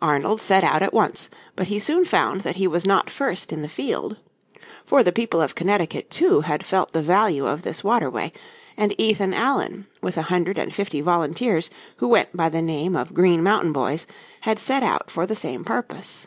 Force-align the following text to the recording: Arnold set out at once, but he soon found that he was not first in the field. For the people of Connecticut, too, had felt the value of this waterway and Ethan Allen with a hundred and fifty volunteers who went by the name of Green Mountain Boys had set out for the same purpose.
Arnold 0.00 0.40
set 0.40 0.64
out 0.64 0.82
at 0.82 0.92
once, 0.92 1.30
but 1.54 1.68
he 1.68 1.78
soon 1.78 2.04
found 2.04 2.40
that 2.40 2.56
he 2.56 2.66
was 2.66 2.84
not 2.84 3.08
first 3.08 3.52
in 3.52 3.62
the 3.62 3.68
field. 3.68 4.16
For 4.84 5.04
the 5.04 5.12
people 5.12 5.40
of 5.40 5.54
Connecticut, 5.54 6.10
too, 6.10 6.40
had 6.40 6.66
felt 6.66 6.92
the 6.92 7.00
value 7.00 7.46
of 7.46 7.62
this 7.62 7.84
waterway 7.84 8.32
and 8.76 8.92
Ethan 9.00 9.32
Allen 9.32 9.86
with 10.00 10.16
a 10.16 10.22
hundred 10.22 10.58
and 10.58 10.74
fifty 10.74 11.00
volunteers 11.00 11.70
who 11.98 12.08
went 12.08 12.36
by 12.36 12.48
the 12.48 12.60
name 12.60 12.96
of 12.96 13.14
Green 13.14 13.40
Mountain 13.40 13.72
Boys 13.72 14.04
had 14.40 14.58
set 14.58 14.82
out 14.82 15.12
for 15.12 15.26
the 15.26 15.36
same 15.36 15.62
purpose. 15.62 16.26